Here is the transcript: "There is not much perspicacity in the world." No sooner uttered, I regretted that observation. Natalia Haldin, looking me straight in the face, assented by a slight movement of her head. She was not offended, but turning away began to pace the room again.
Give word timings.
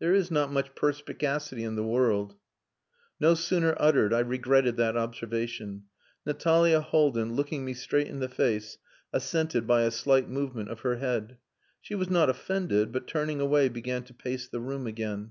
"There 0.00 0.12
is 0.12 0.30
not 0.30 0.52
much 0.52 0.74
perspicacity 0.74 1.64
in 1.64 1.76
the 1.76 1.82
world." 1.82 2.34
No 3.18 3.32
sooner 3.32 3.74
uttered, 3.80 4.12
I 4.12 4.18
regretted 4.18 4.76
that 4.76 4.98
observation. 4.98 5.84
Natalia 6.26 6.82
Haldin, 6.82 7.32
looking 7.36 7.64
me 7.64 7.72
straight 7.72 8.06
in 8.08 8.18
the 8.20 8.28
face, 8.28 8.76
assented 9.14 9.66
by 9.66 9.84
a 9.84 9.90
slight 9.90 10.28
movement 10.28 10.68
of 10.68 10.80
her 10.80 10.96
head. 10.96 11.38
She 11.80 11.94
was 11.94 12.10
not 12.10 12.28
offended, 12.28 12.92
but 12.92 13.06
turning 13.08 13.40
away 13.40 13.70
began 13.70 14.02
to 14.02 14.12
pace 14.12 14.46
the 14.46 14.60
room 14.60 14.86
again. 14.86 15.30